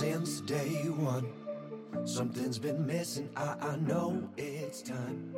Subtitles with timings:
[0.00, 1.26] since day one.
[2.06, 5.34] Something's been missing, I, I know it's time.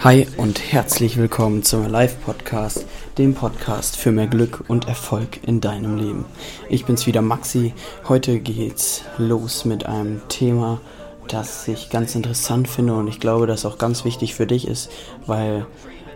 [0.00, 2.84] Hi und herzlich willkommen zum Live Podcast,
[3.16, 6.26] dem Podcast für mehr Glück und Erfolg in deinem Leben.
[6.68, 7.72] Ich bin's wieder Maxi.
[8.06, 10.82] Heute geht's los mit einem Thema,
[11.28, 14.90] das ich ganz interessant finde und ich glaube, das auch ganz wichtig für dich ist,
[15.24, 15.66] weil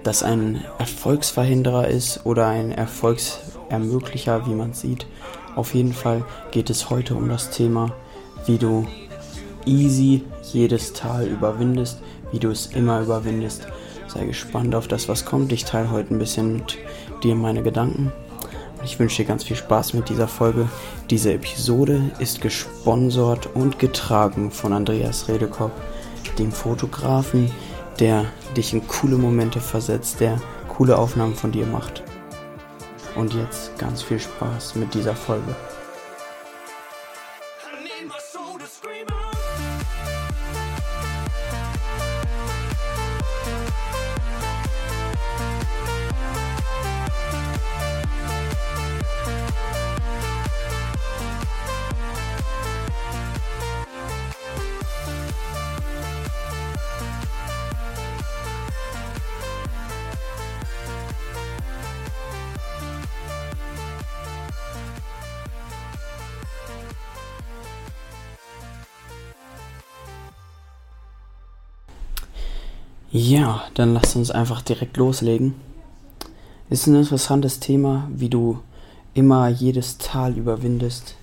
[0.03, 5.07] das ein Erfolgsverhinderer ist oder ein Erfolgsermöglicher, wie man sieht.
[5.57, 7.93] Auf jeden Fall geht es heute um das Thema,
[8.47, 8.87] wie du
[9.67, 10.23] easy
[10.53, 12.01] jedes Tal überwindest,
[12.33, 13.67] wie du es immer überwindest.
[14.07, 15.53] Sei gespannt auf das, was kommt.
[15.53, 16.79] Ich teile heute ein bisschen mit
[17.23, 18.13] dir meine Gedanken.
[18.83, 20.69] Ich wünsche dir ganz viel Spaß mit dieser Folge.
[21.11, 25.73] Diese Episode ist gesponsert und getragen von Andreas Redekopp,
[26.39, 27.51] dem Fotografen,
[27.99, 28.25] der
[28.57, 32.03] dich in coole Momente versetzt, der coole Aufnahmen von dir macht.
[33.15, 35.55] Und jetzt ganz viel Spaß mit dieser Folge.
[73.13, 75.57] Ja, dann lass uns einfach direkt loslegen.
[76.69, 78.61] Ist ein interessantes Thema, wie du
[79.15, 81.17] immer jedes Tal überwindest.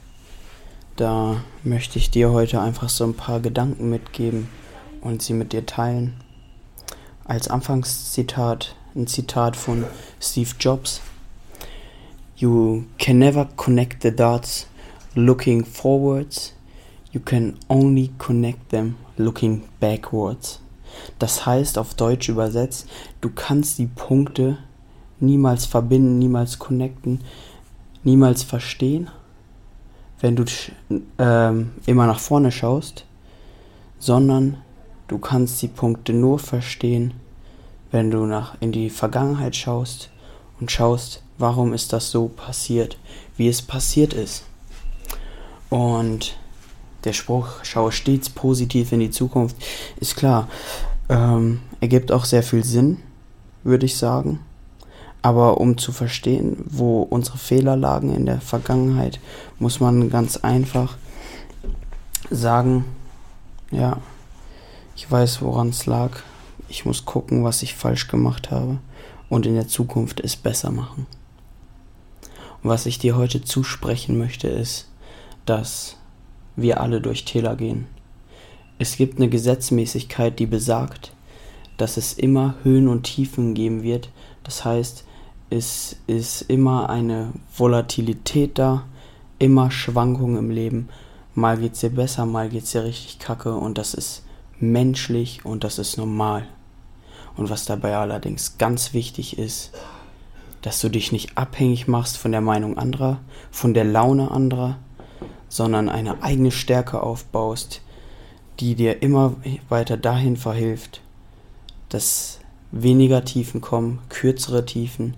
[0.98, 4.50] Da möchte ich dir heute einfach so ein paar Gedanken mitgeben
[5.00, 6.16] und sie mit dir teilen.
[7.24, 9.86] Als Anfangszitat ein Zitat von
[10.20, 11.00] Steve Jobs.
[12.36, 14.68] You can never connect the dots
[15.16, 16.54] looking forwards.
[17.14, 20.60] You can only connect them looking backwards.
[21.20, 22.88] Das heißt auf Deutsch übersetzt,
[23.22, 24.58] du kannst die Punkte
[25.20, 27.22] niemals verbinden, niemals connecten,
[28.04, 29.10] niemals verstehen,
[30.20, 30.46] wenn du
[31.20, 33.06] ähm, immer nach vorne schaust,
[34.00, 34.58] sondern
[35.08, 37.14] du kannst die Punkte nur verstehen,
[37.92, 40.10] wenn du nach in die Vergangenheit schaust
[40.60, 42.98] und schaust, warum ist das so passiert,
[43.38, 44.44] wie es passiert ist.
[45.70, 46.38] Und
[47.08, 49.56] der Spruch, schaue stets positiv in die Zukunft,
[50.00, 50.48] ist klar.
[51.10, 52.98] Ähm, ergibt auch sehr viel Sinn,
[53.64, 54.40] würde ich sagen.
[55.22, 59.20] Aber um zu verstehen, wo unsere Fehler lagen in der Vergangenheit,
[59.60, 60.98] muss man ganz einfach
[62.30, 62.86] sagen,
[63.72, 63.98] ja,
[64.96, 66.12] ich weiß, woran es lag.
[66.70, 68.78] Ich muss gucken, was ich falsch gemacht habe
[69.30, 71.08] und in der Zukunft es besser machen.
[72.64, 74.88] Und was ich dir heute zusprechen möchte, ist,
[75.46, 75.97] dass
[76.58, 77.88] wir alle durch Täler gehen.
[78.80, 81.14] Es gibt eine Gesetzmäßigkeit, die besagt,
[81.78, 84.10] dass es immer Höhen und Tiefen geben wird.
[84.44, 85.06] Das heißt,
[85.50, 88.84] es ist immer eine Volatilität da,
[89.40, 90.90] immer Schwankungen im Leben.
[91.36, 94.26] Mal geht's dir besser, mal geht's dir richtig kacke und das ist
[94.60, 96.48] menschlich und das ist normal.
[97.36, 99.72] Und was dabei allerdings ganz wichtig ist,
[100.64, 103.20] dass du dich nicht abhängig machst von der Meinung anderer,
[103.52, 104.80] von der Laune anderer,
[105.50, 107.82] sondern eine eigene Stärke aufbaust,
[108.60, 109.36] die dir immer
[109.70, 111.02] weiter dahin verhilft,
[111.90, 112.40] dass
[112.72, 115.16] weniger Tiefen kommen, kürzere Tiefen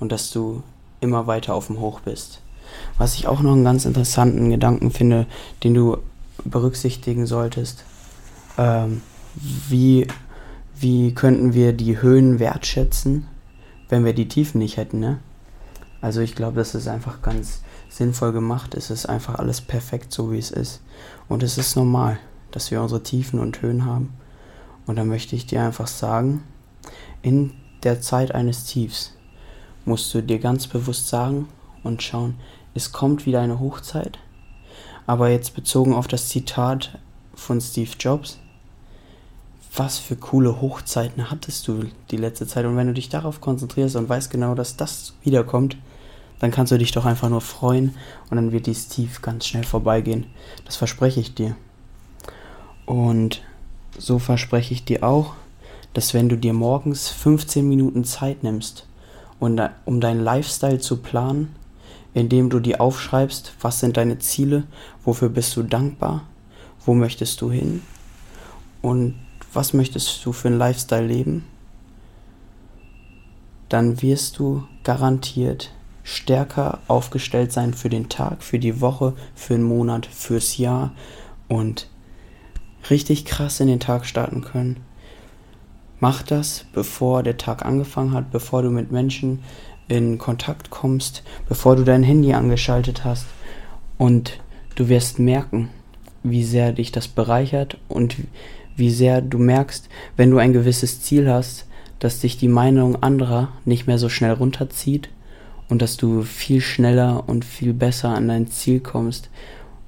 [0.00, 0.62] und dass du
[1.00, 2.40] immer weiter auf dem Hoch bist.
[2.98, 5.26] Was ich auch noch einen ganz interessanten Gedanken finde,
[5.64, 5.98] den du
[6.44, 7.84] berücksichtigen solltest,
[8.58, 9.02] ähm,
[9.68, 10.06] wie,
[10.78, 13.26] wie könnten wir die Höhen wertschätzen,
[13.88, 15.18] wenn wir die Tiefen nicht hätten, ne?
[16.00, 18.74] Also ich glaube, das ist einfach ganz sinnvoll gemacht.
[18.74, 20.80] Es ist einfach alles perfekt so, wie es ist.
[21.28, 22.18] Und es ist normal,
[22.52, 24.14] dass wir unsere Tiefen und Höhen haben.
[24.86, 26.42] Und da möchte ich dir einfach sagen,
[27.20, 27.52] in
[27.82, 29.12] der Zeit eines Tiefs
[29.84, 31.48] musst du dir ganz bewusst sagen
[31.82, 32.36] und schauen,
[32.74, 34.18] es kommt wieder eine Hochzeit.
[35.06, 36.98] Aber jetzt bezogen auf das Zitat
[37.34, 38.38] von Steve Jobs,
[39.74, 42.64] was für coole Hochzeiten hattest du die letzte Zeit?
[42.66, 45.76] Und wenn du dich darauf konzentrierst und weißt genau, dass das wiederkommt,
[46.40, 47.94] dann kannst du dich doch einfach nur freuen
[48.28, 50.26] und dann wird dies tief ganz schnell vorbeigehen.
[50.64, 51.54] Das verspreche ich dir.
[52.86, 53.42] Und
[53.96, 55.34] so verspreche ich dir auch,
[55.92, 58.86] dass wenn du dir morgens 15 Minuten Zeit nimmst,
[59.38, 59.56] um
[60.00, 61.54] deinen Lifestyle zu planen,
[62.14, 64.64] indem du dir aufschreibst, was sind deine Ziele,
[65.04, 66.22] wofür bist du dankbar,
[66.84, 67.82] wo möchtest du hin
[68.82, 69.14] und
[69.52, 71.44] was möchtest du für einen Lifestyle leben,
[73.68, 75.70] dann wirst du garantiert
[76.10, 80.92] stärker aufgestellt sein für den Tag, für die Woche, für den Monat, fürs Jahr
[81.46, 81.88] und
[82.90, 84.78] richtig krass in den Tag starten können.
[86.00, 89.40] Mach das, bevor der Tag angefangen hat, bevor du mit Menschen
[89.86, 93.26] in Kontakt kommst, bevor du dein Handy angeschaltet hast.
[93.96, 94.40] Und
[94.74, 95.68] du wirst merken,
[96.24, 98.16] wie sehr dich das bereichert und
[98.74, 101.66] wie sehr du merkst, wenn du ein gewisses Ziel hast,
[102.00, 105.10] dass dich die Meinung anderer nicht mehr so schnell runterzieht
[105.70, 109.30] und dass du viel schneller und viel besser an dein Ziel kommst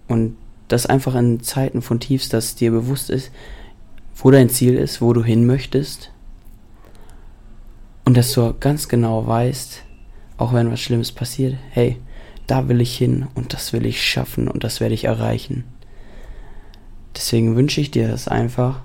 [0.09, 0.37] und
[0.69, 3.31] das einfach in Zeiten von Tiefs, dass dir bewusst ist,
[4.15, 6.11] wo dein Ziel ist, wo du hin möchtest
[8.05, 9.83] und dass du ganz genau weißt,
[10.39, 11.99] auch wenn was Schlimmes passiert, hey,
[12.47, 15.65] da will ich hin und das will ich schaffen und das werde ich erreichen.
[17.17, 18.81] Deswegen wünsche ich dir das einfach,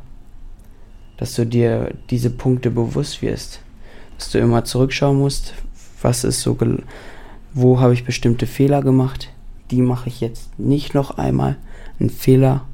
[1.17, 3.61] dass du dir diese Punkte bewusst wirst,
[4.17, 5.53] dass du immer zurückschauen musst,
[6.01, 6.57] was ist so,
[7.53, 9.29] wo habe ich bestimmte Fehler gemacht,
[9.71, 11.57] die mache ich jetzt nicht noch einmal.
[11.99, 12.65] Ein Fehler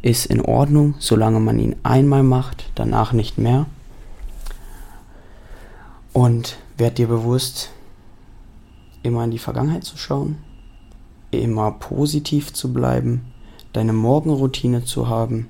[0.00, 3.66] ist in Ordnung, solange man ihn einmal macht, danach nicht mehr.
[6.12, 7.70] Und werd dir bewusst,
[9.02, 10.38] immer in die Vergangenheit zu schauen,
[11.30, 13.32] immer positiv zu bleiben,
[13.72, 15.48] deine Morgenroutine zu haben,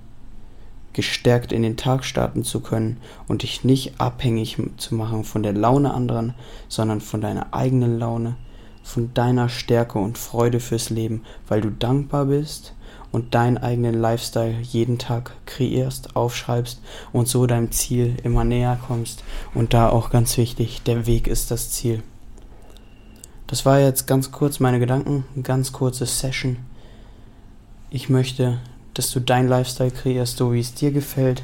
[0.93, 2.99] gestärkt in den Tag starten zu können
[3.29, 6.35] und dich nicht abhängig zu machen von der Laune anderen,
[6.69, 8.37] sondern von deiner eigenen Laune,
[8.83, 12.75] von deiner Stärke und Freude fürs Leben, weil du dankbar bist
[13.13, 16.81] und deinen eigenen Lifestyle jeden Tag kreierst, aufschreibst
[17.13, 19.23] und so deinem Ziel immer näher kommst.
[19.55, 22.03] Und da auch ganz wichtig, der Weg ist das Ziel.
[23.47, 26.57] Das war jetzt ganz kurz meine Gedanken, eine ganz kurze Session.
[27.91, 28.59] Ich möchte,
[28.95, 31.43] dass du dein Lifestyle kreierst, so wie es dir gefällt.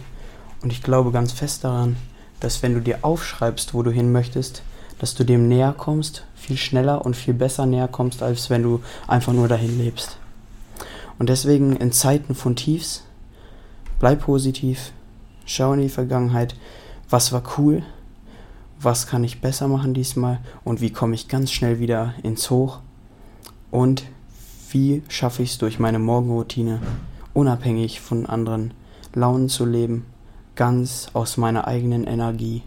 [0.62, 1.96] Und ich glaube ganz fest daran,
[2.40, 4.62] dass wenn du dir aufschreibst, wo du hin möchtest,
[4.98, 8.80] dass du dem näher kommst, viel schneller und viel besser näher kommst, als wenn du
[9.06, 10.18] einfach nur dahin lebst.
[11.18, 13.04] Und deswegen in Zeiten von Tiefs,
[13.98, 14.92] bleib positiv,
[15.46, 16.54] schau in die Vergangenheit,
[17.10, 17.82] was war cool,
[18.80, 22.78] was kann ich besser machen diesmal und wie komme ich ganz schnell wieder ins Hoch
[23.70, 24.04] und
[24.70, 26.80] wie schaffe ich es durch meine Morgenroutine,
[27.34, 28.74] unabhängig von anderen
[29.14, 30.06] Launen zu leben,
[30.54, 32.62] ganz aus meiner eigenen Energie,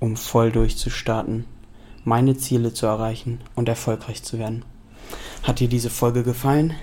[0.00, 1.44] um voll durchzustarten,
[2.04, 4.64] meine Ziele zu erreichen und erfolgreich zu werden.
[5.42, 6.74] Hat dir diese Folge gefallen?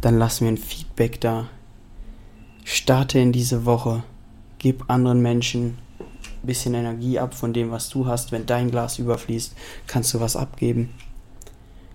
[0.00, 1.48] Dann lass mir ein Feedback da.
[2.64, 4.02] Starte in diese Woche.
[4.58, 5.78] Gib anderen Menschen
[6.42, 8.32] bisschen Energie ab von dem, was du hast.
[8.32, 9.54] Wenn dein Glas überfließt,
[9.86, 10.90] kannst du was abgeben.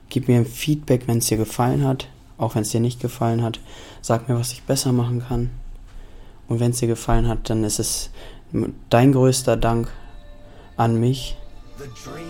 [0.09, 2.07] Gib mir ein Feedback, wenn es dir gefallen hat,
[2.37, 3.59] auch wenn es dir nicht gefallen hat.
[4.01, 5.49] Sag mir, was ich besser machen kann.
[6.47, 8.09] Und wenn es dir gefallen hat, dann ist es
[8.89, 9.89] dein größter Dank
[10.77, 11.37] an mich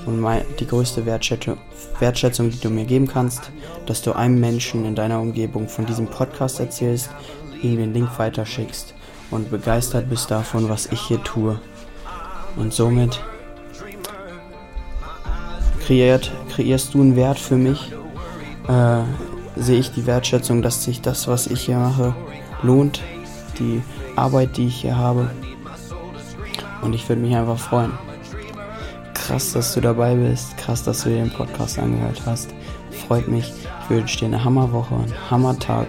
[0.05, 3.51] und mein, die größte Wertschätzung, die du mir geben kannst,
[3.85, 7.09] dass du einem Menschen in deiner Umgebung von diesem Podcast erzählst,
[7.61, 8.93] ihm den Link weiterschickst
[9.31, 11.59] und begeistert bist davon, was ich hier tue.
[12.55, 13.21] Und somit
[15.85, 17.91] kreiert, kreierst du einen Wert für mich.
[18.67, 19.03] Äh,
[19.59, 22.15] sehe ich die Wertschätzung, dass sich das, was ich hier mache,
[22.63, 23.01] lohnt.
[23.59, 23.81] Die
[24.15, 25.29] Arbeit, die ich hier habe.
[26.81, 27.91] Und ich würde mich einfach freuen.
[29.13, 30.57] Krass, dass du dabei bist.
[30.57, 32.53] Krass, dass du dir den Podcast angehört hast.
[33.07, 33.51] Freut mich.
[33.83, 35.87] Ich wünsche dir eine Hammerwoche, einen Hammertag.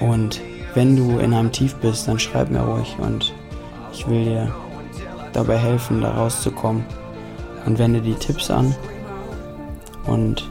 [0.00, 0.40] Und
[0.74, 3.32] wenn du in einem Tief bist, dann schreib mir ruhig und
[3.92, 4.54] ich will dir
[5.32, 6.84] dabei helfen, da rauszukommen.
[7.64, 8.74] Und wende die Tipps an.
[10.06, 10.48] Und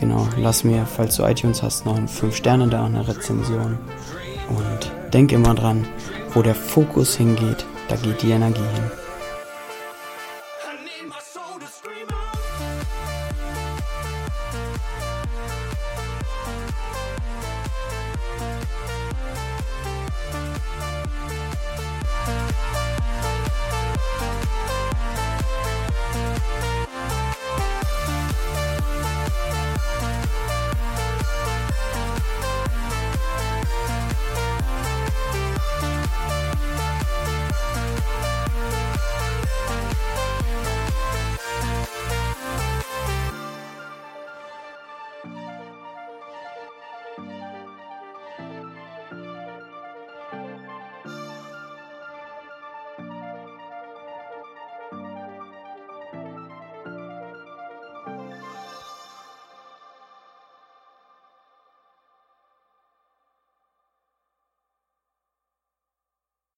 [0.00, 3.78] genau, lass mir, falls du iTunes hast, noch ein 5 Sterne da, eine Rezension.
[4.48, 5.86] Und denk immer dran,
[6.34, 8.90] wo der Fokus hingeht, da geht die Energie hin.